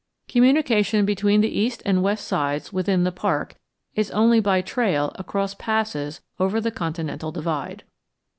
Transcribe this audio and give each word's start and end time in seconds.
Communication 0.27 1.05
between 1.05 1.41
the 1.41 1.59
east 1.59 1.83
and 1.85 2.01
west 2.01 2.27
sides 2.27 2.73
within 2.73 3.03
the 3.03 3.11
park 3.11 3.53
is 3.93 4.09
only 4.09 4.39
by 4.39 4.59
trail 4.59 5.11
across 5.13 5.53
passes 5.53 6.21
over 6.39 6.59
the 6.59 6.71
continental 6.71 7.31
divide. 7.31 7.83